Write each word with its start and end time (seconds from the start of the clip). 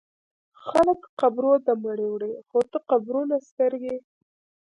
خلک 0.67 0.99
قبرو 1.19 1.53
ته 1.65 1.71
مړي 1.83 2.07
وړي 2.11 2.33
خو 2.47 2.59
ته 2.71 2.77
قبرونه 2.89 3.35
سترګې 3.49 3.95